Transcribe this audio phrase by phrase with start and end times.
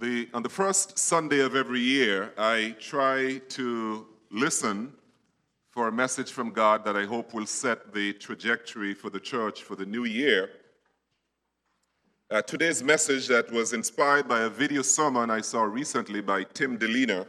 [0.00, 4.94] the, on the first Sunday of every year, I try to listen
[5.68, 9.62] for a message from God that I hope will set the trajectory for the church
[9.62, 10.50] for the new year.
[12.30, 16.78] Uh, today's message that was inspired by a video sermon I saw recently by Tim
[16.78, 17.26] Dilena,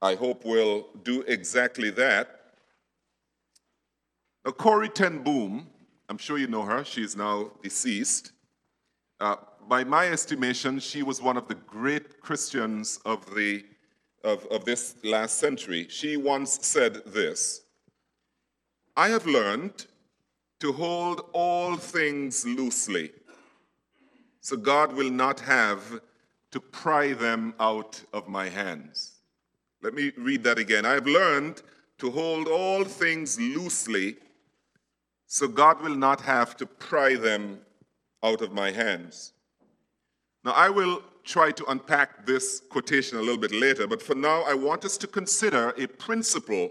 [0.00, 2.40] I hope will do exactly that.
[4.46, 5.68] Now, Corrie ten Boom,
[6.08, 8.32] I'm sure you know her, she's now deceased.
[9.20, 9.36] Uh,
[9.68, 13.64] by my estimation, she was one of the great Christians of, the,
[14.24, 15.86] of, of this last century.
[15.88, 17.62] She once said this
[18.96, 19.86] I have learned
[20.60, 23.12] to hold all things loosely,
[24.40, 26.00] so God will not have
[26.50, 29.20] to pry them out of my hands.
[29.82, 30.84] Let me read that again.
[30.84, 31.62] I have learned
[31.98, 34.16] to hold all things loosely,
[35.26, 37.60] so God will not have to pry them
[38.22, 39.32] out of my hands.
[40.44, 44.42] Now, I will try to unpack this quotation a little bit later, but for now,
[44.42, 46.70] I want us to consider a principle,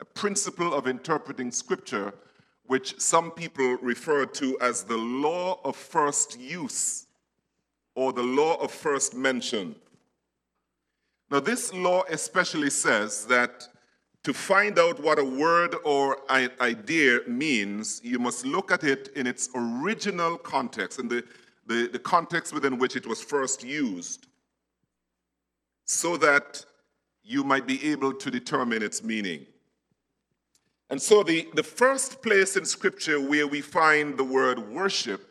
[0.00, 2.14] a principle of interpreting Scripture,
[2.64, 7.06] which some people refer to as the law of first use
[7.94, 9.76] or the law of first mention.
[11.30, 13.68] Now, this law especially says that
[14.24, 19.26] to find out what a word or idea means, you must look at it in
[19.26, 21.24] its original context, in the
[21.66, 24.26] the, the context within which it was first used,
[25.84, 26.64] so that
[27.22, 29.46] you might be able to determine its meaning.
[30.90, 35.26] And so, the, the first place in Scripture where we find the word worship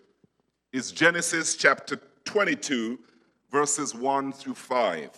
[0.73, 2.97] is Genesis chapter 22,
[3.51, 5.09] verses 1 through 5.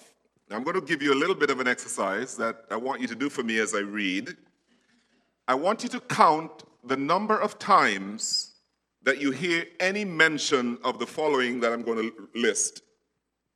[0.50, 3.02] Now, I'm going to give you a little bit of an exercise that I want
[3.02, 4.36] you to do for me as I read.
[5.48, 8.53] I want you to count the number of times
[9.04, 12.82] that you hear any mention of the following that I'm going to list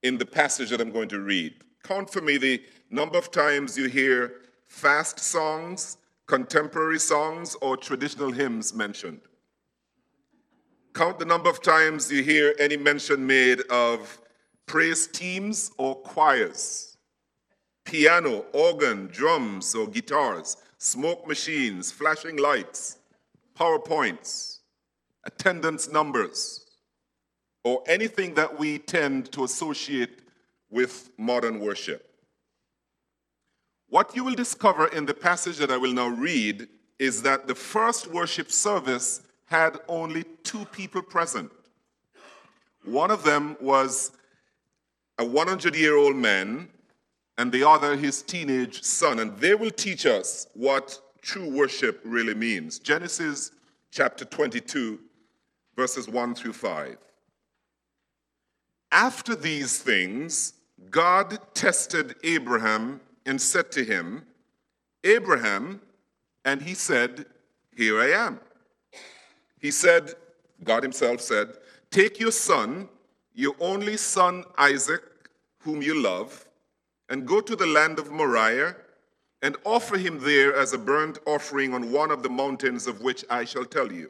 [0.04, 1.54] in the passage that I'm going to read.
[1.84, 8.32] Count for me the number of times you hear fast songs, contemporary songs, or traditional
[8.32, 9.22] hymns mentioned.
[10.94, 14.20] Count the number of times you hear any mention made of
[14.66, 16.98] praise teams or choirs,
[17.86, 22.98] piano, organ, drums, or guitars, smoke machines, flashing lights,
[23.58, 24.57] PowerPoints
[25.28, 26.66] attendance numbers,
[27.64, 30.20] or anything that we tend to associate
[30.72, 32.10] with modern worship.
[33.90, 36.68] What you will discover in the passage that I will now read
[36.98, 41.52] is that the first worship service had only two people present.
[42.84, 44.12] One of them was
[45.20, 46.70] a 100 year old man,
[47.38, 49.20] and the other his teenage son.
[49.20, 52.80] And they will teach us what true worship really means.
[52.80, 53.52] Genesis
[53.92, 55.00] chapter 22,
[55.78, 56.98] verses 1 through 5.
[58.92, 60.54] After these things,
[60.90, 64.26] God tested Abraham and said to him,
[65.04, 65.80] Abraham,
[66.44, 67.28] and he said,
[67.76, 68.40] Here I am.
[69.60, 70.14] He said,
[70.64, 71.50] God himself said,
[71.92, 72.90] Take your son,
[73.36, 75.04] your only son Isaac,
[75.60, 76.48] whom you love,
[77.10, 78.76] and go to the land of Moriah
[79.44, 83.24] and offer him there as a burnt offering on one of the mountains of which
[83.30, 84.10] I shall tell you.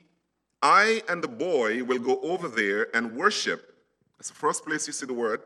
[0.61, 3.75] I and the boy will go over there and worship.
[4.17, 5.41] That's the first place you see the word,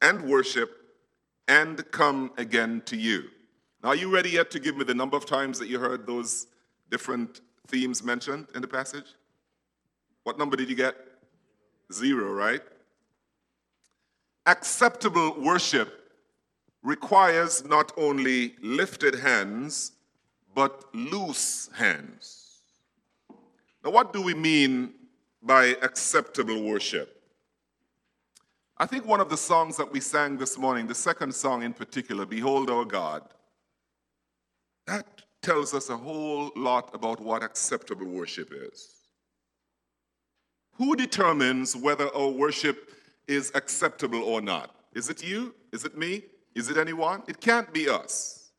[0.00, 0.70] and worship,
[1.48, 3.24] and come again to you.
[3.82, 6.06] Now, are you ready yet to give me the number of times that you heard
[6.06, 6.46] those
[6.90, 9.06] different themes mentioned in the passage?
[10.22, 10.96] What number did you get?
[11.92, 12.62] Zero, right?
[14.46, 16.12] Acceptable worship
[16.82, 19.92] requires not only lifted hands,
[20.54, 22.49] but loose hands.
[23.84, 24.94] Now, what do we mean
[25.42, 27.22] by acceptable worship?
[28.76, 31.72] I think one of the songs that we sang this morning, the second song in
[31.72, 33.22] particular, Behold Our God,
[34.86, 35.06] that
[35.42, 38.88] tells us a whole lot about what acceptable worship is.
[40.74, 42.90] Who determines whether our worship
[43.28, 44.74] is acceptable or not?
[44.94, 45.54] Is it you?
[45.72, 46.24] Is it me?
[46.54, 47.22] Is it anyone?
[47.28, 48.50] It can't be us.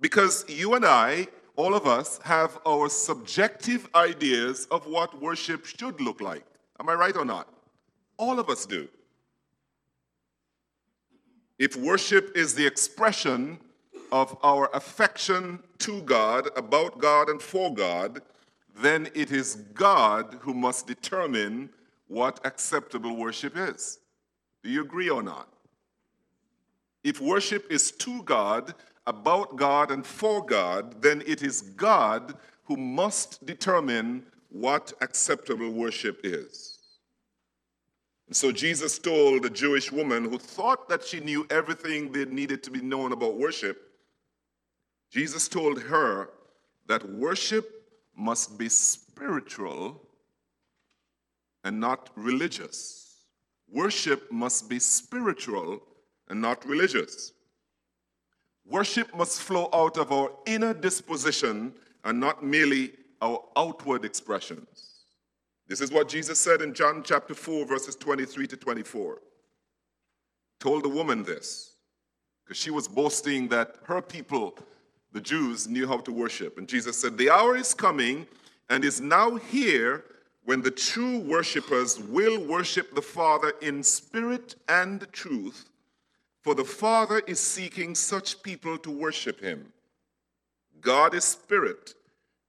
[0.00, 6.00] Because you and I all of us have our subjective ideas of what worship should
[6.00, 6.44] look like.
[6.80, 7.48] Am I right or not?
[8.16, 8.88] All of us do.
[11.58, 13.58] If worship is the expression
[14.10, 18.22] of our affection to God, about God, and for God,
[18.76, 21.70] then it is God who must determine
[22.08, 24.00] what acceptable worship is.
[24.64, 25.53] Do you agree or not?
[27.04, 28.74] If worship is to God,
[29.06, 32.34] about God, and for God, then it is God
[32.64, 36.78] who must determine what acceptable worship is.
[38.26, 42.62] And so Jesus told the Jewish woman who thought that she knew everything that needed
[42.62, 43.76] to be known about worship,
[45.10, 46.30] Jesus told her
[46.86, 47.70] that worship
[48.16, 50.00] must be spiritual
[51.64, 53.16] and not religious.
[53.70, 55.82] Worship must be spiritual
[56.28, 57.32] and not religious.
[58.66, 61.74] Worship must flow out of our inner disposition
[62.04, 65.04] and not merely our outward expressions.
[65.66, 69.18] This is what Jesus said in John chapter 4, verses 23 to 24.
[70.60, 71.76] Told the woman this
[72.44, 74.58] because she was boasting that her people,
[75.12, 76.58] the Jews, knew how to worship.
[76.58, 78.26] And Jesus said, The hour is coming
[78.68, 80.04] and is now here
[80.44, 85.70] when the true worshipers will worship the Father in spirit and truth,
[86.44, 89.72] for the Father is seeking such people to worship him.
[90.82, 91.94] God is spirit,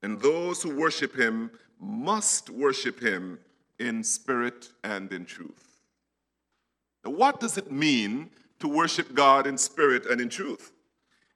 [0.03, 1.50] and those who worship him
[1.80, 3.39] must worship him
[3.80, 5.80] in spirit and in truth.
[7.06, 10.74] Now, what does it mean to worship God in spirit and in truth?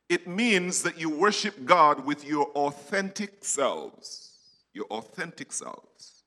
[0.09, 4.31] It means that you worship God with your authentic selves,
[4.73, 6.23] your authentic selves.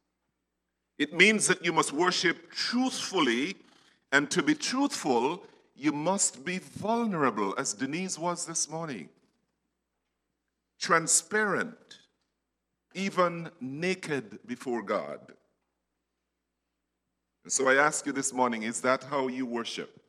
[0.98, 3.56] It means that you must worship truthfully,
[4.12, 5.42] and to be truthful,
[5.74, 9.08] you must be vulnerable, as Denise was this morning,
[10.78, 11.76] transparent
[12.94, 15.20] even naked before God.
[17.44, 20.00] And so I ask you this morning is that how you worship?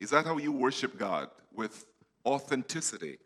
[0.00, 1.28] Is that how you worship God?
[1.54, 1.84] With
[2.24, 3.18] authenticity,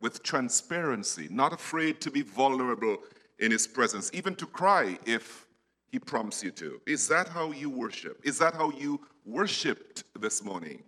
[0.00, 2.98] with transparency, not afraid to be vulnerable
[3.38, 5.46] in His presence, even to cry if
[5.90, 6.80] He prompts you to.
[6.86, 8.20] Is that how you worship?
[8.22, 9.00] Is that how you
[9.30, 10.82] worshiped this morning?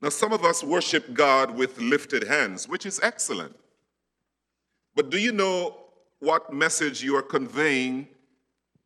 [0.00, 3.54] Now, some of us worship God with lifted hands, which is excellent.
[4.96, 5.76] But do you know
[6.18, 8.08] what message you are conveying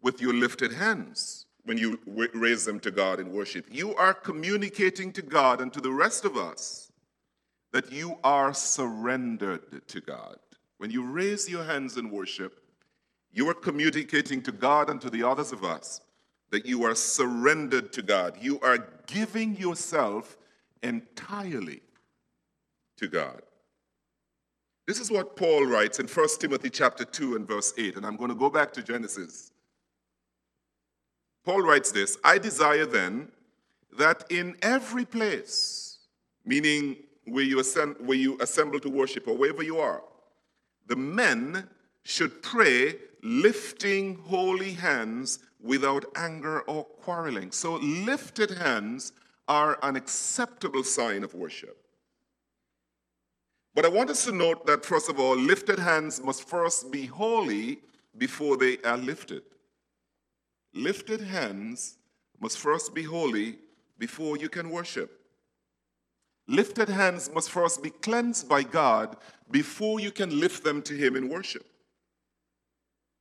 [0.03, 1.99] with your lifted hands when you
[2.35, 3.67] raise them to God in worship?
[3.71, 6.93] You are communicating to God and to the rest of us
[7.73, 10.37] that you are surrendered to God.
[10.79, 12.61] When you raise your hands in worship,
[13.33, 16.01] you are communicating to God and to the others of us
[16.51, 18.37] that you are surrendered to God.
[18.41, 20.37] You are giving yourself
[20.83, 21.83] entirely
[22.99, 23.43] to God.
[24.87, 28.17] This is what Paul writes in 1 Timothy chapter 2 and verse 8, and I'm
[28.17, 29.51] going to go back to Genesis.
[31.45, 33.31] Paul writes this I desire then
[33.99, 35.99] that in every place,
[36.45, 40.03] meaning where you, assemble, where you assemble to worship or wherever you are,
[40.87, 41.69] the men
[42.05, 47.51] should pray lifting holy hands without anger or quarreling.
[47.51, 49.13] So, lifted hands
[49.49, 51.77] are an acceptable sign of worship.
[53.75, 57.07] But I want us to note that, first of all, lifted hands must first be
[57.07, 57.81] holy
[58.17, 59.43] before they are lifted.
[60.73, 61.99] Lifted hands
[62.41, 63.59] must first be holy
[63.99, 65.21] before you can worship.
[66.49, 69.17] Lifted hands must first be cleansed by God
[69.51, 71.67] before you can lift them to Him in worship.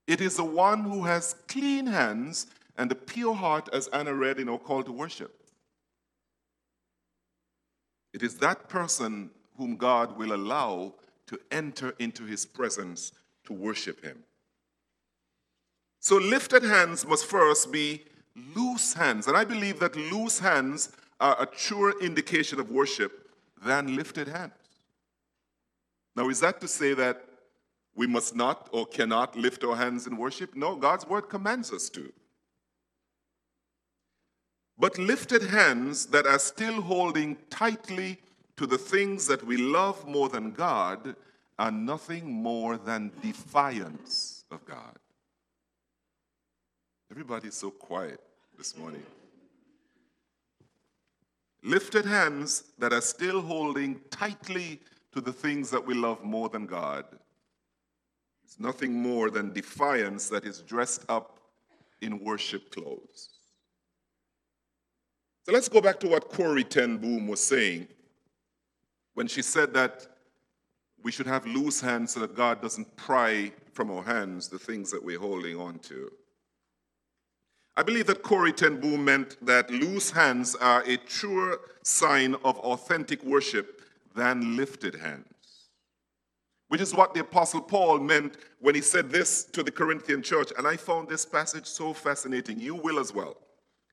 [0.08, 2.48] It is the one who has clean hands
[2.78, 5.34] and a pure heart, as Anna read in our call to worship.
[8.14, 10.94] It is that person whom God will allow
[11.28, 13.12] to enter into his presence
[13.46, 14.24] to worship him.
[16.00, 18.04] So, lifted hands must first be
[18.56, 19.28] loose hands.
[19.28, 23.30] And I believe that loose hands are a truer indication of worship
[23.66, 24.54] than lifted hands.
[26.16, 27.26] Now, is that to say that
[27.96, 30.56] we must not or cannot lift our hands in worship?
[30.56, 32.12] No, God's word commands us to.
[34.78, 38.20] But lifted hands that are still holding tightly
[38.58, 41.16] to the things that we love more than God
[41.58, 44.98] are nothing more than defiance of God.
[47.10, 48.20] Everybody's so quiet
[48.58, 49.04] this morning.
[51.64, 54.82] Lifted hands that are still holding tightly
[55.14, 57.06] to the things that we love more than God.
[58.46, 61.40] It's nothing more than defiance that is dressed up
[62.02, 63.30] in worship clothes.
[65.44, 67.88] So let's go back to what Corrie Ten Boom was saying
[69.16, 70.08] when she said that
[71.04, 74.92] we should have loose hands so that God doesn't pry from our hands the things
[74.92, 76.12] that we're holding on to.
[77.78, 82.58] I believe that Corrie ten Boom meant that loose hands are a truer sign of
[82.60, 83.82] authentic worship
[84.16, 85.35] than lifted hands.
[86.68, 90.52] Which is what the Apostle Paul meant when he said this to the Corinthian church.
[90.58, 92.60] And I found this passage so fascinating.
[92.60, 93.38] You will as well.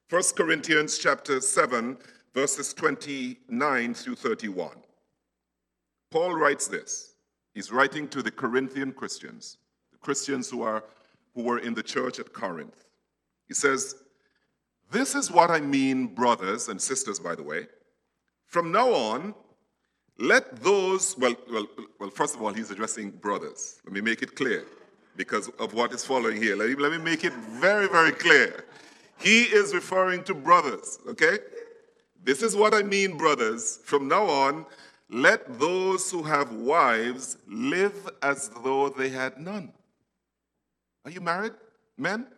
[0.09, 1.97] 1 Corinthians chapter 7,
[2.35, 4.71] verses 29 through 31.
[6.11, 7.15] Paul writes this.
[7.55, 9.59] He's writing to the Corinthian Christians,
[9.91, 10.85] the Christians who, are,
[11.35, 12.85] who were in the church at Corinth.
[13.49, 13.97] He says,
[14.91, 17.67] This is what I mean, brothers and sisters, by the way.
[18.47, 19.35] From now on,
[20.23, 21.67] let those, well, well,
[21.99, 23.81] well, first of all, he's addressing brothers.
[23.85, 24.65] Let me make it clear
[25.17, 26.55] because of what is following here.
[26.55, 28.65] Let me, let me make it very, very clear.
[29.19, 31.39] He is referring to brothers, okay?
[32.23, 33.81] This is what I mean, brothers.
[33.83, 34.65] From now on,
[35.11, 39.73] let those who have wives live as though they had none.
[41.05, 41.55] Are you married,
[41.99, 42.29] men?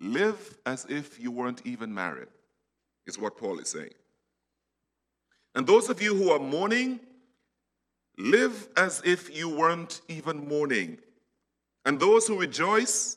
[0.00, 2.28] Live as if you weren't even married,
[3.06, 3.94] is what Paul is saying.
[5.54, 7.00] And those of you who are mourning,
[8.18, 10.98] live as if you weren't even mourning.
[11.84, 13.16] And those who rejoice,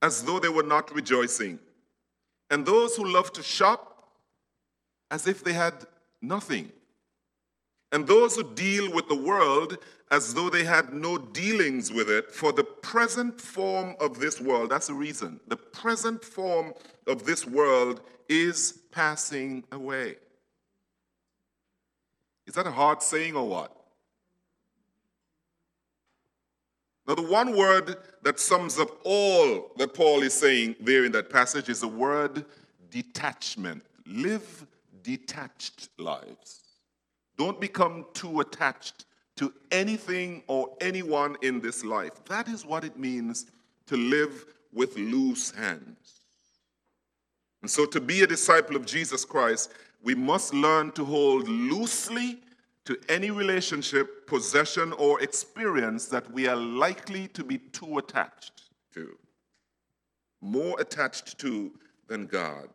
[0.00, 1.58] as though they were not rejoicing.
[2.50, 4.08] And those who love to shop,
[5.10, 5.74] as if they had
[6.22, 6.70] nothing.
[7.92, 9.78] And those who deal with the world
[10.10, 14.70] as though they had no dealings with it, for the present form of this world,
[14.70, 16.72] that's the reason, the present form
[17.06, 20.16] of this world is passing away.
[22.48, 23.76] Is that a hard saying or what?
[27.06, 31.30] Now, the one word that sums up all that Paul is saying there in that
[31.30, 32.46] passage is the word
[32.90, 33.84] detachment.
[34.06, 34.66] Live
[35.02, 36.62] detached lives.
[37.36, 39.04] Don't become too attached
[39.36, 42.24] to anything or anyone in this life.
[42.26, 43.46] That is what it means
[43.86, 46.20] to live with loose hands.
[47.60, 52.40] And so, to be a disciple of Jesus Christ, we must learn to hold loosely
[52.84, 59.16] to any relationship, possession, or experience that we are likely to be too attached to.
[60.40, 61.72] More attached to
[62.06, 62.68] than God,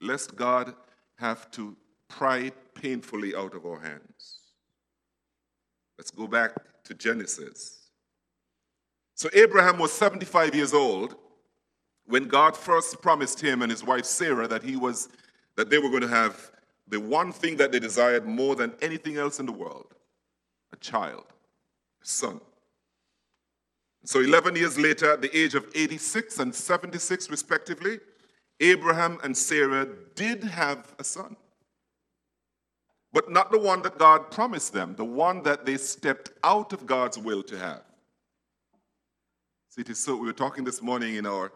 [0.00, 0.74] lest God
[1.16, 1.76] have to
[2.08, 4.40] pry it painfully out of our hands.
[5.98, 6.52] Let's go back
[6.84, 7.88] to Genesis.
[9.14, 11.16] So Abraham was 75 years old
[12.04, 15.08] when God first promised him and his wife Sarah that he was
[15.56, 16.50] that they were going to have
[16.88, 19.94] the one thing that they desired more than anything else in the world,
[20.72, 21.24] a child,
[22.02, 22.40] a son.
[24.04, 27.98] So 11 years later, at the age of 86 and 76 respectively,
[28.60, 31.36] Abraham and Sarah did have a son
[33.16, 36.84] but not the one that God promised them, the one that they stepped out of
[36.84, 37.80] God's will to have.
[39.70, 41.50] See, it is so, we were talking this morning in our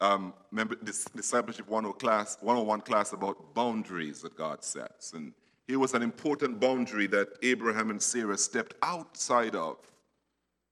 [0.00, 5.12] um, member, discipleship 101 class, 101 class about boundaries that God sets.
[5.12, 5.32] And
[5.66, 9.76] here was an important boundary that Abraham and Sarah stepped outside of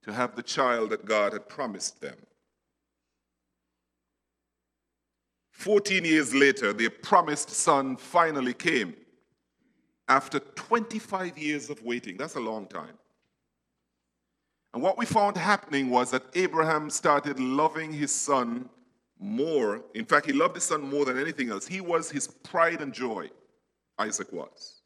[0.02, 2.16] to have the child that God had promised them.
[5.52, 8.94] 14 years later, the promised son finally came
[10.08, 12.16] after 25 years of waiting.
[12.16, 12.98] That's a long time.
[14.74, 18.68] And what we found happening was that Abraham started loving his son
[19.22, 19.82] more.
[19.94, 21.66] In fact, he loved his son more than anything else.
[21.66, 23.30] He was his pride and joy,
[23.98, 24.82] Isaac was.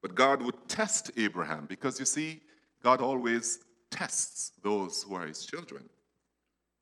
[0.00, 2.40] But God would test Abraham because you see,
[2.82, 5.88] God always tests those who are his children.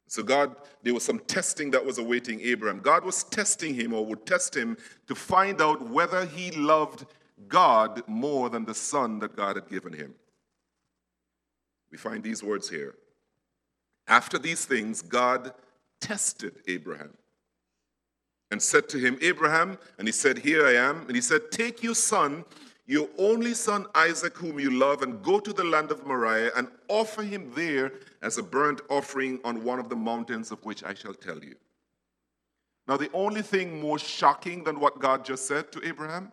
[0.08, 2.80] So, God, there was some testing that was awaiting Abraham.
[2.80, 7.06] God was testing him or would test him to find out whether he loved
[7.46, 10.14] God more than the son that God had given him.
[11.92, 12.94] We find these words here.
[14.10, 15.54] After these things, God
[16.00, 17.14] tested Abraham
[18.50, 21.06] and said to him, Abraham, and he said, Here I am.
[21.06, 22.44] And he said, Take your son
[22.90, 26.66] your only son Isaac, whom you love, and go to the land of Moriah and
[26.88, 30.94] offer him there as a burnt offering on one of the mountains of which I
[30.94, 31.54] shall tell you.
[32.88, 36.32] Now, the only thing more shocking than what God just said to Abraham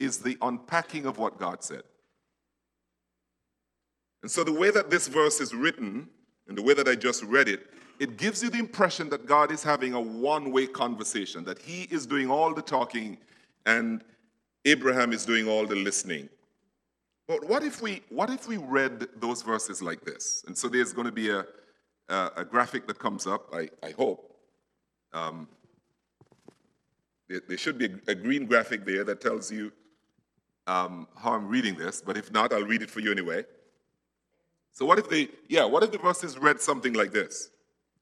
[0.00, 1.82] is the unpacking of what God said.
[4.22, 6.08] And so, the way that this verse is written,
[6.48, 7.66] and the way that I just read it,
[7.98, 11.84] it gives you the impression that God is having a one way conversation, that He
[11.84, 13.18] is doing all the talking
[13.64, 14.02] and
[14.64, 16.28] Abraham is doing all the listening.
[17.28, 20.44] But what if we, what if we read those verses like this?
[20.46, 21.44] And so there's going to be a,
[22.08, 24.36] a, a graphic that comes up, I, I hope.
[25.12, 25.48] Um,
[27.28, 29.72] there, there, should be a, a, green graphic there that tells you
[30.66, 33.44] um, how I'm reading this, but if not, I'll read it for you anyway.
[34.76, 37.48] So what if they, yeah, what if the verses read something like this?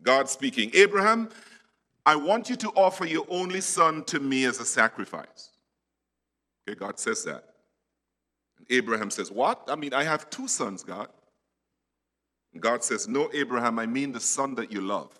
[0.02, 1.28] God speaking, Abraham,
[2.04, 5.50] I want you to offer your only son to me as a sacrifice.
[6.68, 7.44] Okay, God says that.
[8.58, 9.62] And Abraham says, What?
[9.68, 11.06] I mean, I have two sons, God.
[12.52, 15.12] And God says, No, Abraham, I mean the son that you love.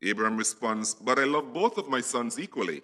[0.00, 2.80] Abraham responds, But I love both of my sons equally.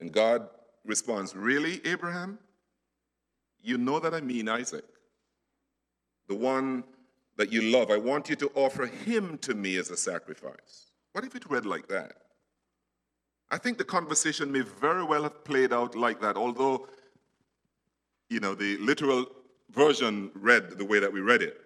[0.00, 0.48] And God
[0.86, 2.38] responds, Really, Abraham?
[3.60, 4.84] You know that I mean Isaac,
[6.32, 6.82] the one
[7.36, 7.90] that you love.
[7.90, 10.92] I want you to offer him to me as a sacrifice.
[11.12, 12.12] What if it read like that?
[13.50, 16.88] I think the conversation may very well have played out like that, although,
[18.30, 19.26] you know, the literal
[19.70, 21.60] version read the way that we read it.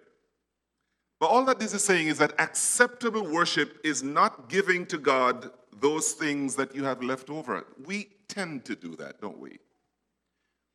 [1.21, 5.49] But all that this is saying is that acceptable worship is not giving to God
[5.79, 7.65] those things that you have left over.
[7.85, 9.59] We tend to do that, don't we?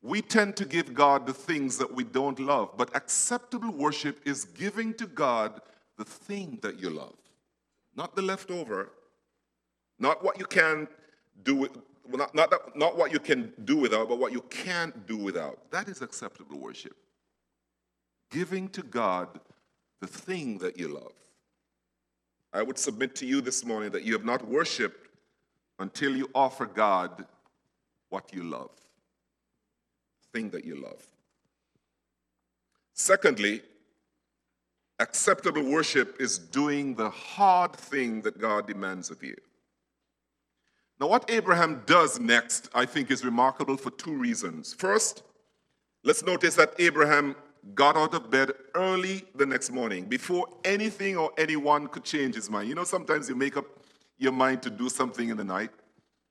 [0.03, 4.43] We tend to give God the things that we don't love, but acceptable worship is
[4.43, 5.61] giving to God
[5.97, 7.15] the thing that you love,
[7.95, 8.89] not the leftover,
[9.97, 10.89] not what you can
[11.43, 11.77] do with,
[12.09, 15.71] not, not, not what you can do without, but what you can't do without.
[15.71, 16.97] That is acceptable worship.
[18.29, 19.39] Giving to God
[20.01, 21.13] the thing that you love.
[22.51, 25.07] I would submit to you this morning that you have not worshiped
[25.79, 27.25] until you offer God
[28.09, 28.69] what you love
[30.33, 31.07] thing that you love.
[32.93, 33.61] Secondly,
[34.99, 39.35] acceptable worship is doing the hard thing that God demands of you.
[40.99, 44.73] Now, what Abraham does next, I think, is remarkable for two reasons.
[44.73, 45.23] First,
[46.03, 47.35] let's notice that Abraham
[47.73, 52.49] got out of bed early the next morning before anything or anyone could change his
[52.49, 52.69] mind.
[52.69, 53.65] You know, sometimes you make up
[54.17, 55.71] your mind to do something in the night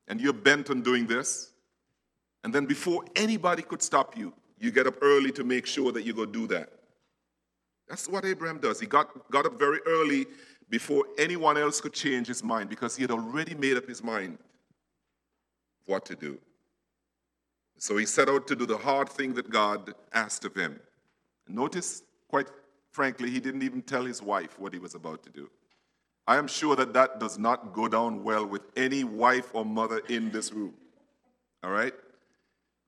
[0.08, 1.51] and you're bent on doing this,
[2.44, 6.04] and then before anybody could stop you, you get up early to make sure that
[6.04, 6.70] you go do that.
[7.88, 8.80] That's what Abraham does.
[8.80, 10.26] He got, got up very early
[10.70, 14.38] before anyone else could change his mind because he had already made up his mind
[15.86, 16.38] what to do.
[17.78, 20.78] So he set out to do the hard thing that God asked of him.
[21.48, 22.46] Notice, quite
[22.92, 25.50] frankly, he didn't even tell his wife what he was about to do.
[26.26, 30.00] I am sure that that does not go down well with any wife or mother
[30.08, 30.74] in this room.
[31.64, 31.92] All right?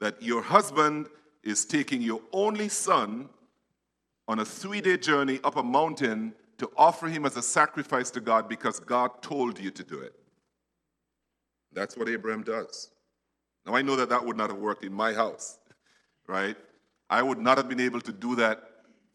[0.04, 1.06] That your husband
[1.42, 3.26] is taking your only son
[4.28, 8.20] on a three day journey up a mountain to offer him as a sacrifice to
[8.20, 10.12] God because God told you to do it.
[11.72, 12.90] That's what Abraham does.
[13.64, 15.58] Now, I know that that would not have worked in my house,
[16.26, 16.56] right?
[17.08, 18.62] I would not have been able to do that,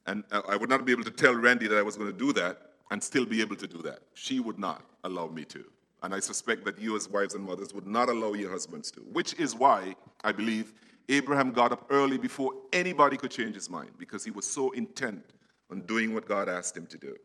[0.07, 2.33] and I would not be able to tell Randy that I was going to do
[2.33, 2.57] that
[2.89, 3.99] and still be able to do that.
[4.15, 5.63] She would not allow me to.
[6.01, 9.01] And I suspect that you, as wives and mothers, would not allow your husbands to,
[9.01, 10.73] which is why I believe
[11.09, 15.33] Abraham got up early before anybody could change his mind because he was so intent
[15.71, 17.15] on doing what God asked him to do.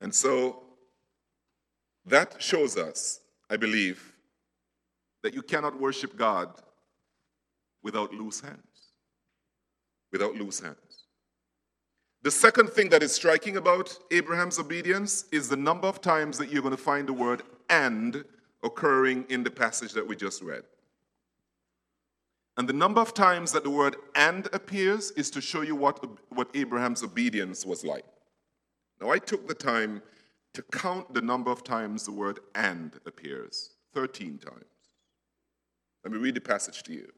[0.00, 0.62] And so
[2.06, 4.12] that shows us, I believe,
[5.22, 6.60] that you cannot worship God
[7.82, 8.58] without loose hands.
[10.10, 10.91] Without loose hands.
[12.22, 16.52] The second thing that is striking about Abraham's obedience is the number of times that
[16.52, 18.24] you're going to find the word and
[18.62, 20.62] occurring in the passage that we just read.
[22.56, 26.04] And the number of times that the word and appears is to show you what,
[26.28, 28.04] what Abraham's obedience was like.
[29.00, 30.00] Now, I took the time
[30.54, 34.64] to count the number of times the word and appears 13 times.
[36.04, 37.08] Let me read the passage to you.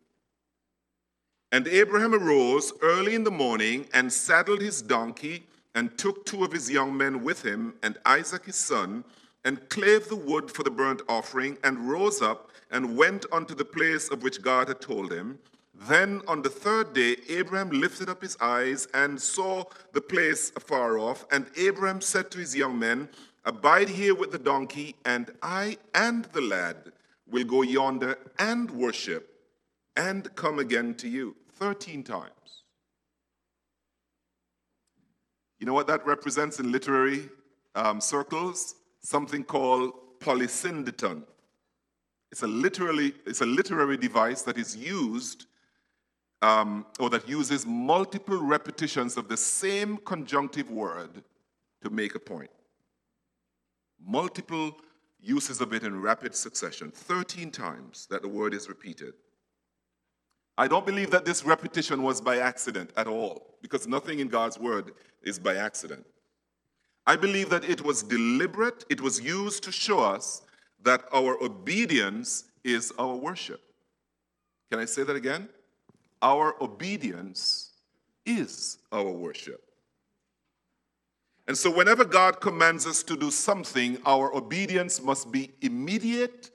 [1.55, 6.51] And Abraham arose early in the morning and saddled his donkey and took two of
[6.51, 9.05] his young men with him and Isaac his son
[9.45, 13.65] and clave the wood for the burnt offering and rose up and went unto the
[13.65, 15.39] place of which God had told him.
[15.73, 19.63] Then on the third day, Abraham lifted up his eyes and saw
[19.93, 21.25] the place afar off.
[21.31, 23.09] And Abraham said to his young men,
[23.45, 26.91] Abide here with the donkey, and I and the lad
[27.31, 29.31] will go yonder and worship
[29.97, 31.37] and come again to you.
[31.57, 32.63] 13 times.
[35.59, 37.29] You know what that represents in literary
[37.75, 38.75] um, circles?
[39.01, 41.23] Something called polysyndeton.
[42.31, 45.47] It's a, literally, it's a literary device that is used
[46.43, 51.23] um, or that uses multiple repetitions of the same conjunctive word
[51.83, 52.51] to make a point.
[54.05, 54.77] Multiple
[55.21, 59.15] uses of it in rapid succession, 13 times that the word is repeated.
[60.57, 64.59] I don't believe that this repetition was by accident at all, because nothing in God's
[64.59, 66.07] word is by accident.
[67.07, 70.43] I believe that it was deliberate, it was used to show us
[70.83, 73.61] that our obedience is our worship.
[74.71, 75.49] Can I say that again?
[76.23, 77.73] Our obedience
[78.25, 79.61] is our worship.
[81.47, 86.51] And so, whenever God commands us to do something, our obedience must be immediate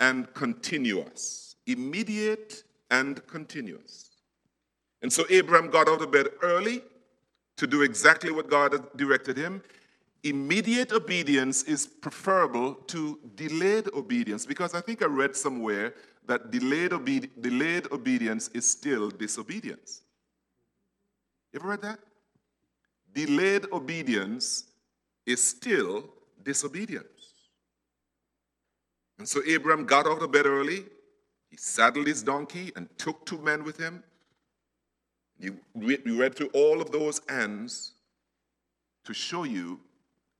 [0.00, 1.54] and continuous.
[1.66, 4.10] Immediate and continuous.
[5.02, 6.82] And so, Abraham got out of bed early
[7.56, 9.62] to do exactly what God directed him.
[10.22, 15.94] Immediate obedience is preferable to delayed obedience because I think I read somewhere
[16.26, 20.02] that delayed, obe- delayed obedience is still disobedience.
[21.52, 21.98] You ever read that?
[23.12, 24.64] Delayed obedience
[25.26, 26.08] is still
[26.44, 27.06] disobedience.
[29.18, 30.84] And so Abraham got out of bed early,
[31.52, 34.02] he saddled his donkey and took two men with him.
[35.38, 37.92] You read through all of those ends
[39.04, 39.78] to show you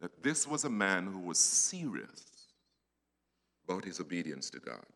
[0.00, 2.48] that this was a man who was serious
[3.68, 4.86] about his obedience to God.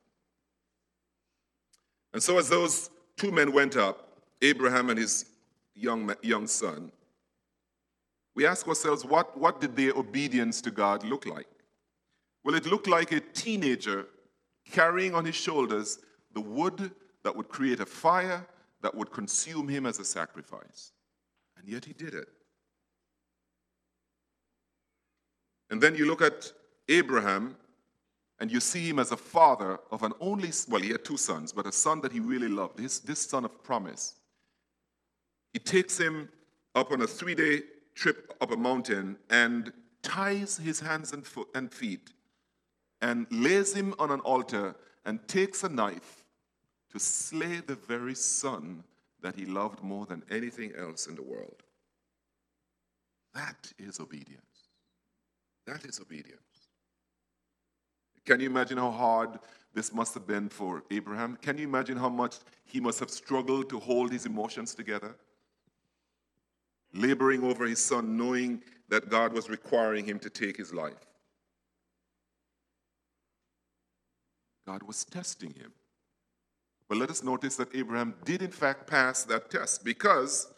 [2.15, 4.09] And so, as those two men went up,
[4.41, 5.27] Abraham and his
[5.75, 6.91] young, young son,
[8.35, 11.49] we ask ourselves, what, what did their obedience to God look like?
[12.43, 14.07] Well, it looked like a teenager
[14.71, 15.99] carrying on his shoulders
[16.35, 16.91] the wood
[17.23, 18.47] that would create a fire
[18.83, 20.93] that would consume him as a sacrifice.
[21.59, 22.29] And yet he did it.
[25.71, 26.53] And then you look at
[26.89, 27.57] Abraham
[28.39, 31.53] and you see him as a father of an only, well, he had two sons,
[31.53, 34.15] but a son that he really loved, his, this son of promise.
[35.53, 36.29] He takes him
[36.75, 37.63] up on a three day
[37.95, 42.11] trip up a mountain and ties his hands and, foot, and feet
[43.01, 46.25] and lays him on an altar and takes a knife
[46.93, 48.83] to slay the very son
[49.23, 51.63] that he loved more than anything else in the world.
[53.35, 54.41] That is obedience.
[55.67, 56.41] That is obedience.
[58.25, 59.39] Can you imagine how hard
[59.75, 61.37] this must have been for Abraham?
[61.43, 65.15] Can you imagine how much he must have struggled to hold his emotions together?
[66.95, 71.06] Laboring over his son, knowing that God was requiring him to take his life.
[74.67, 75.73] God was testing him.
[76.89, 80.49] But let us notice that Abraham did, in fact, pass that test because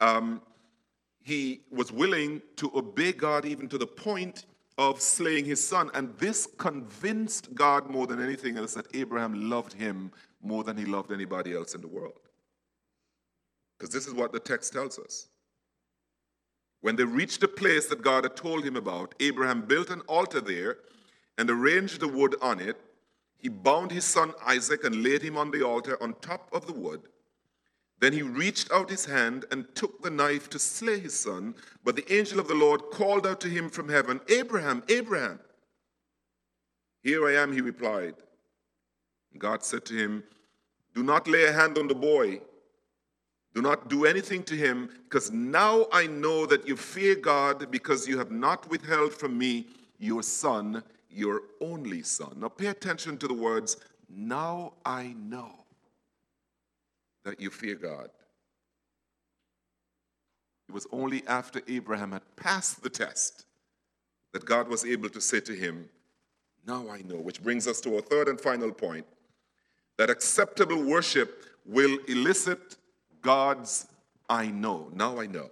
[0.00, 0.40] um,
[1.22, 4.46] he was willing to obey God even to the point
[4.78, 5.90] of slaying his son.
[5.94, 10.10] And this convinced God more than anything else that Abraham loved him
[10.42, 12.18] more than he loved anybody else in the world.
[13.78, 15.28] Because this is what the text tells us.
[16.80, 20.40] When they reached the place that God had told him about, Abraham built an altar
[20.40, 20.78] there
[21.38, 22.78] and arranged the wood on it.
[23.44, 26.72] He bound his son Isaac and laid him on the altar on top of the
[26.72, 27.02] wood.
[28.00, 31.54] Then he reached out his hand and took the knife to slay his son.
[31.84, 35.40] But the angel of the Lord called out to him from heaven, Abraham, Abraham.
[37.02, 38.14] Here I am, he replied.
[39.36, 40.24] God said to him,
[40.94, 42.40] Do not lay a hand on the boy.
[43.54, 48.08] Do not do anything to him, because now I know that you fear God because
[48.08, 49.66] you have not withheld from me
[49.98, 50.82] your son,
[51.14, 52.34] your only son.
[52.38, 53.76] Now pay attention to the words,
[54.08, 55.50] now I know
[57.24, 58.10] that you fear God.
[60.68, 63.46] It was only after Abraham had passed the test
[64.32, 65.88] that God was able to say to him,
[66.66, 67.16] Now I know.
[67.16, 69.06] Which brings us to our third and final point
[69.98, 72.76] that acceptable worship will elicit
[73.22, 73.86] God's
[74.28, 74.90] I know.
[74.92, 75.50] Now I know.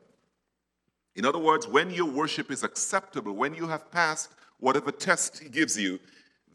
[1.14, 4.30] In other words, when your worship is acceptable, when you have passed
[4.62, 5.98] whatever test He gives you,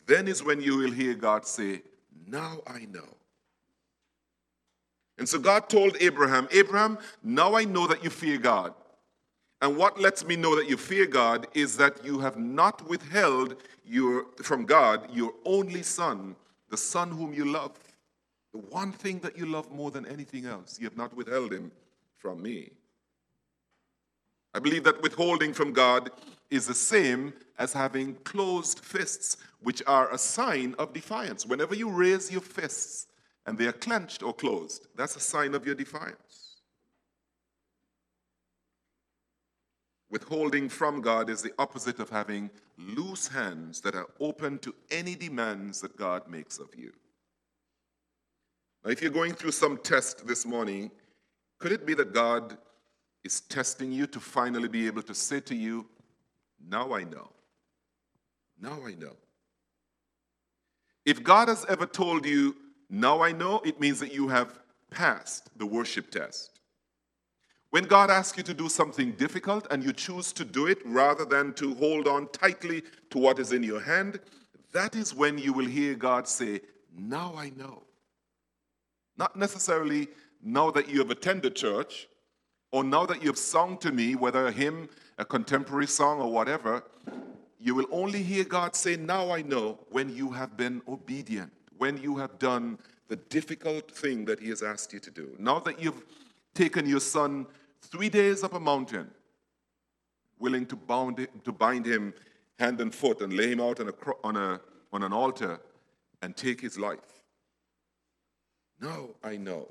[0.08, 1.82] then is when you will hear God say,
[2.26, 3.18] Now I know.
[5.18, 8.74] And so God told Abraham, Abraham, now I know that you fear God.
[9.62, 13.56] And what lets me know that you fear God is that you have not withheld
[13.84, 16.36] your, from God your only son,
[16.70, 17.72] the son whom you love.
[18.54, 21.72] The one thing that you love more than anything else, you have not withheld him
[22.18, 22.70] from me.
[24.54, 26.12] I believe that withholding from God
[26.50, 31.46] is the same as having closed fists, which are a sign of defiance.
[31.46, 33.08] Whenever you raise your fists,
[33.48, 36.58] and they are clenched or closed, that's a sign of your defiance.
[40.10, 45.16] Withholding from God is the opposite of having loose hands that are open to any
[45.16, 46.92] demands that God makes of you.
[48.84, 50.92] Now, if you're going through some test this morning,
[51.60, 52.58] could it be that God
[53.24, 55.86] is testing you to finally be able to say to you,
[56.66, 57.32] Now I know.
[58.60, 59.16] Now I know.
[61.06, 62.56] If God has ever told you,
[62.90, 64.60] now I know it means that you have
[64.92, 66.60] passed the worship test.
[67.70, 71.26] When God asks you to do something difficult and you choose to do it rather
[71.26, 74.20] than to hold on tightly to what is in your hand,
[74.72, 76.62] that is when you will hear God say,
[76.98, 77.84] Now I know.
[79.18, 80.08] Not necessarily
[80.42, 82.08] now that you have attended church
[82.78, 84.88] or now that you've sung to me, whether a hymn,
[85.18, 86.84] a contemporary song, or whatever,
[87.60, 91.98] you will only hear God say, Now I know, when you have been obedient, when
[91.98, 95.36] you have done the difficult thing that He has asked you to do.
[95.40, 96.06] Now that you've
[96.54, 97.48] taken your son
[97.82, 99.10] three days up a mountain,
[100.38, 102.14] willing to, bound it, to bind him
[102.60, 104.62] hand and foot and lay him out on, a, on, a,
[104.94, 105.60] on an altar
[106.22, 107.24] and take his life.
[108.80, 109.68] Now I know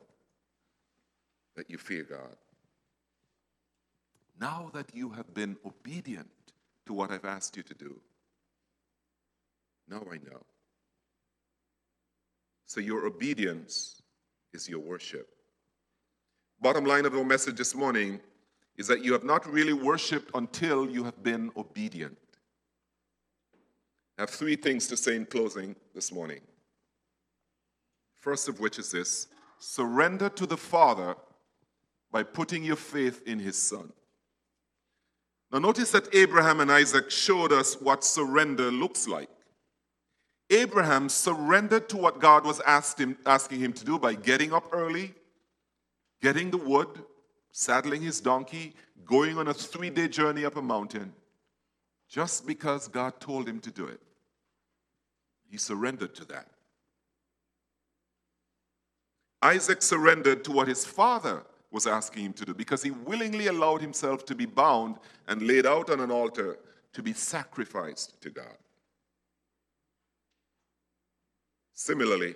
[1.55, 2.35] that you fear God.
[4.39, 6.31] Now that you have been obedient
[6.87, 8.01] to what I've asked you to do,
[9.89, 10.45] now I know.
[12.67, 14.03] So your obedience
[14.53, 15.29] is your worship.
[16.61, 18.21] Bottom line of our message this morning
[18.77, 22.19] is that you have not really worshiped until you have been obedient.
[24.19, 26.41] I have three things to say in closing this morning.
[28.15, 31.15] First of which is this surrender to the Father
[32.11, 33.93] by putting your faith in his Son.
[35.57, 39.31] Now, notice that Abraham and Isaac showed us what surrender looks like.
[40.51, 42.61] Abraham surrendered to what God was
[42.99, 45.15] him, asking him to do by getting up early,
[46.21, 46.89] getting the wood,
[47.53, 48.75] saddling his donkey,
[49.07, 51.15] going on a three day journey up a mountain,
[52.07, 54.03] just because God told him to do it.
[55.49, 56.49] He surrendered to that.
[59.41, 61.45] Isaac surrendered to what his father
[61.77, 64.97] was asking him to do because he willingly allowed himself to be bound
[65.29, 66.59] and laid out on an altar
[66.95, 68.57] to be sacrificed to God.
[71.75, 72.35] Similarly,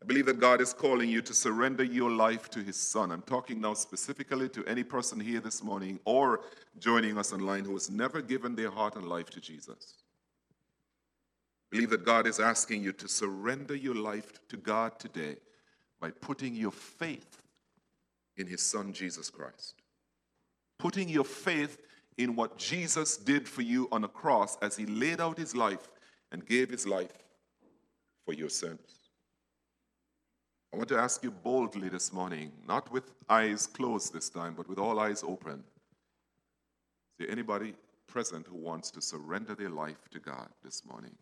[0.00, 3.10] I believe that God is calling you to surrender your life to His Son.
[3.10, 6.42] I'm talking now specifically to any person here this morning or
[6.78, 9.96] joining us online who has never given their heart and life to Jesus.
[11.66, 15.36] I believe that God is asking you to surrender your life to God today
[16.00, 17.41] by putting your faith
[18.36, 19.74] in His Son, Jesus Christ.
[20.78, 21.78] Putting your faith
[22.18, 25.88] in what Jesus did for you on a cross as He laid out His life
[26.30, 27.12] and gave His life
[28.24, 28.80] for your sins.
[30.72, 34.68] I want to ask you boldly this morning, not with eyes closed this time, but
[34.68, 35.62] with all eyes open.
[37.12, 37.74] Is there anybody
[38.06, 41.14] present who wants to surrender their life to God this morning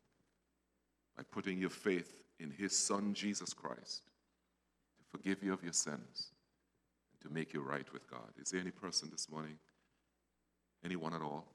[1.16, 4.02] by putting your faith in His Son, Jesus Christ,
[4.98, 6.30] to forgive you of your sins
[7.22, 8.30] to make you right with God?
[8.40, 9.58] Is there any person this morning?
[10.84, 11.46] Anyone at all?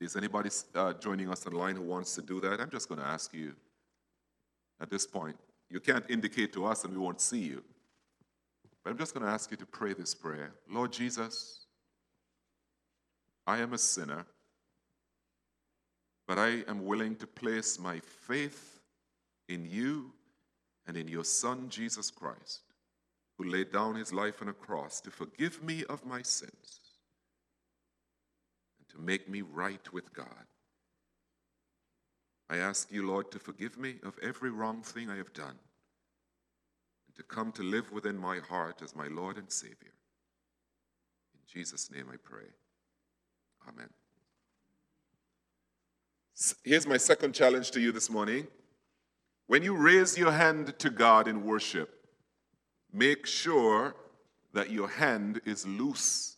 [0.00, 2.60] Is anybody uh, joining us online who wants to do that?
[2.60, 3.54] I'm just going to ask you
[4.80, 5.36] at this point.
[5.68, 7.62] You can't indicate to us and we won't see you.
[8.82, 11.66] But I'm just going to ask you to pray this prayer Lord Jesus,
[13.46, 14.24] I am a sinner,
[16.26, 18.80] but I am willing to place my faith
[19.48, 20.12] in you
[20.86, 22.62] and in your Son, Jesus Christ,
[23.40, 26.98] who laid down his life on a cross to forgive me of my sins
[28.78, 30.26] and to make me right with God.
[32.50, 35.56] I ask you, Lord, to forgive me of every wrong thing I have done
[37.06, 39.94] and to come to live within my heart as my Lord and Savior.
[41.32, 42.48] In Jesus' name I pray.
[43.66, 43.88] Amen.
[46.62, 48.48] Here's my second challenge to you this morning.
[49.46, 51.99] When you raise your hand to God in worship,
[52.92, 53.94] make sure
[54.52, 56.36] that your hand is loose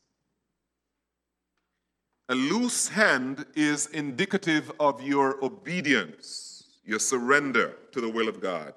[2.33, 8.73] a loose hand is indicative of your obedience, your surrender to the will of God.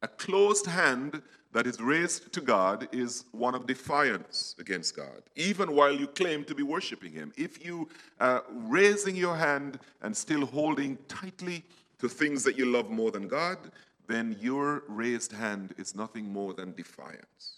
[0.00, 1.20] A closed hand
[1.52, 6.42] that is raised to God is one of defiance against God, even while you claim
[6.44, 7.34] to be worshiping Him.
[7.36, 7.86] If you
[8.18, 11.64] are raising your hand and still holding tightly
[11.98, 13.58] to things that you love more than God,
[14.08, 17.56] then your raised hand is nothing more than defiance.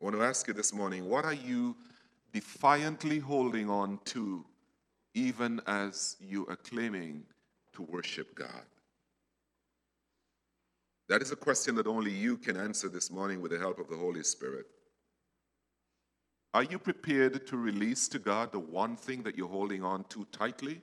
[0.00, 1.76] I want to ask you this morning what are you
[2.32, 4.44] defiantly holding on to
[5.14, 7.22] even as you are claiming
[7.74, 8.64] to worship God?
[11.08, 13.88] That is a question that only you can answer this morning with the help of
[13.88, 14.66] the Holy Spirit.
[16.54, 20.26] Are you prepared to release to God the one thing that you're holding on to
[20.32, 20.80] tightly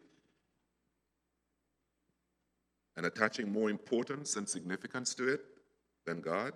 [2.99, 5.39] and attaching more importance and significance to it
[6.05, 6.51] than God?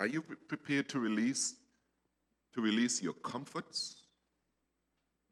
[0.00, 1.54] Are you prepared to release
[2.54, 4.02] to release your comforts?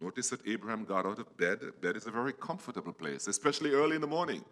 [0.00, 1.58] Notice that Abraham got out of bed.
[1.80, 4.44] Bed is a very comfortable place, especially early in the morning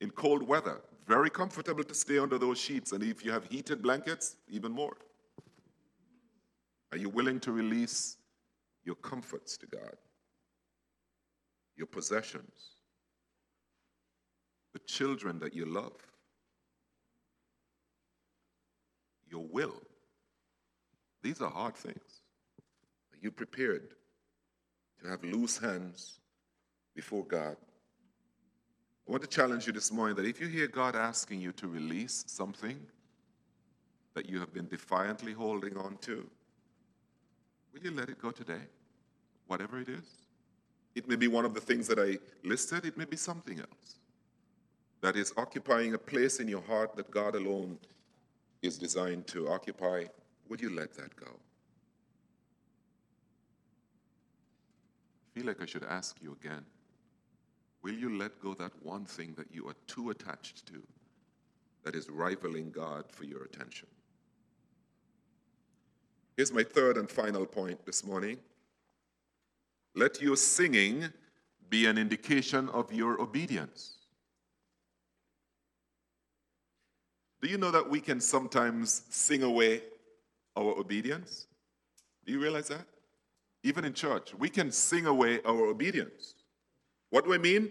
[0.00, 0.80] in cold weather.
[1.08, 4.96] Very comfortable to stay under those sheets, and if you have heated blankets, even more.
[6.92, 8.18] Are you willing to release
[8.84, 9.96] your comforts to God?
[11.76, 12.75] Your possessions?
[14.76, 15.96] The children that you love?
[19.30, 19.80] Your will.
[21.22, 22.20] These are hard things.
[23.10, 23.94] Are you prepared
[25.00, 26.20] to have loose hands
[26.94, 27.56] before God?
[29.08, 31.66] I want to challenge you this morning that if you hear God asking you to
[31.68, 32.78] release something
[34.12, 36.28] that you have been defiantly holding on to,
[37.72, 38.66] will you let it go today?
[39.46, 40.26] Whatever it is.
[40.94, 43.96] It may be one of the things that I listed, it may be something else
[45.06, 47.78] that is occupying a place in your heart that God alone
[48.60, 50.02] is designed to occupy.
[50.48, 51.28] Would you let that go?
[55.22, 56.64] I feel like I should ask you again.
[57.84, 60.82] Will you let go that one thing that you are too attached to
[61.84, 63.86] that is rivaling God for your attention?
[66.36, 68.38] Here's my third and final point this morning.
[69.94, 71.04] Let your singing
[71.70, 73.92] be an indication of your obedience.
[77.42, 79.82] Do you know that we can sometimes sing away
[80.56, 81.46] our obedience?
[82.24, 82.86] Do you realize that?
[83.62, 86.34] Even in church, we can sing away our obedience.
[87.10, 87.70] What do I mean?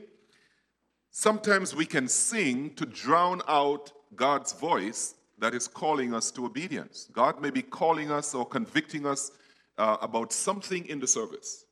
[1.11, 7.09] Sometimes we can sing to drown out God's voice that is calling us to obedience.
[7.11, 9.31] God may be calling us or convicting us
[9.77, 11.65] uh, about something in the service.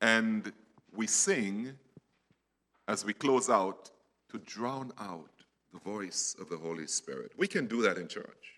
[0.00, 0.52] And
[0.94, 1.72] we sing
[2.88, 3.90] as we close out
[4.30, 5.33] to drown out
[5.74, 7.32] the voice of the Holy Spirit.
[7.36, 8.54] We can do that in church.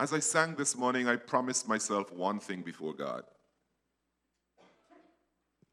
[0.00, 3.22] As I sang this morning, I promised myself one thing before God.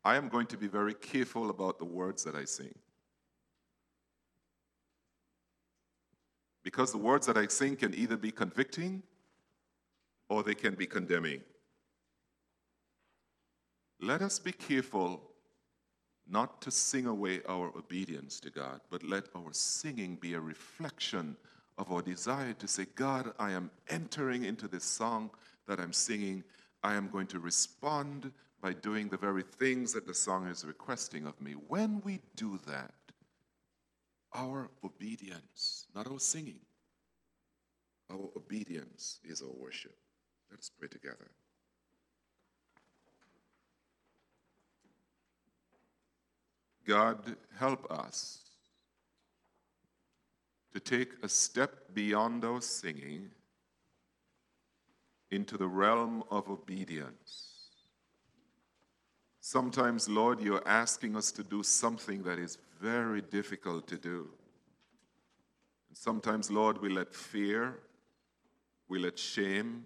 [0.04, 2.74] I am going to be very careful about the words that I sing.
[6.64, 9.04] Because the words that I sing can either be convicting
[10.30, 11.42] or they can be condemning.
[14.00, 15.31] Let us be careful
[16.30, 21.36] not to sing away our obedience to God, but let our singing be a reflection
[21.78, 25.32] of our desire to say, God, I am entering into this song
[25.68, 26.44] that I'm singing.
[26.84, 28.32] I am going to respond
[28.62, 31.54] by doing the very things that the song is requesting of me.
[31.54, 32.94] When we do that,
[34.34, 36.60] our obedience, not our singing,
[38.10, 39.96] our obedience is our worship.
[40.50, 41.32] Let us pray together.
[46.92, 48.40] God, help us
[50.74, 53.30] to take a step beyond our singing
[55.30, 57.70] into the realm of obedience.
[59.40, 64.28] Sometimes, Lord, you're asking us to do something that is very difficult to do.
[65.88, 67.80] And sometimes, Lord, we let fear,
[68.90, 69.86] we let shame,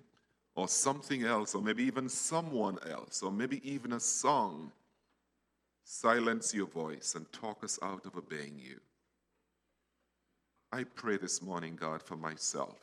[0.56, 4.72] or something else, or maybe even someone else, or maybe even a song
[5.86, 8.80] silence your voice and talk us out of obeying you.
[10.72, 12.80] I pray this morning, God, for myself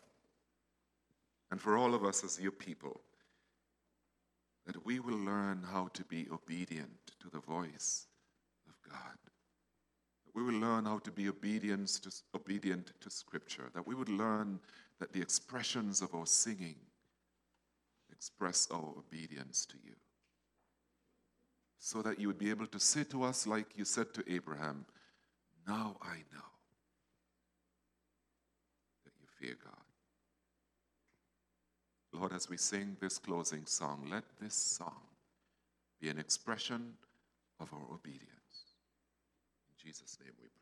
[1.51, 3.01] and for all of us as your people,
[4.67, 8.07] that we will learn how to be obedient to the voice
[8.69, 9.19] of God.
[10.33, 11.29] We will learn how to be
[12.01, 13.69] to, obedient to Scripture.
[13.75, 14.61] That we would learn
[15.01, 16.77] that the expressions of our singing
[18.11, 19.95] express our obedience to you
[21.85, 24.87] so that you would be able to say to us, like you said to Abraham,
[25.67, 26.51] Now I know
[29.05, 29.75] that you fear God.
[32.13, 35.03] Lord, as we sing this closing song, let this song
[36.01, 36.93] be an expression
[37.59, 38.77] of our obedience.
[39.69, 40.51] In Jesus' name we